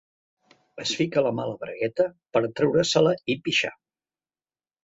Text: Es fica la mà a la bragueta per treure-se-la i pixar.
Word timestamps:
Es 0.83 0.93
fica 1.01 1.23
la 1.27 1.33
mà 1.39 1.43
a 1.43 1.51
la 1.51 1.59
bragueta 1.65 2.07
per 2.37 2.43
treure-se-la 2.61 3.15
i 3.35 3.37
pixar. 3.49 3.75